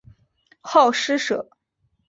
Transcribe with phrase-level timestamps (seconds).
[0.61, 1.47] 好施舍。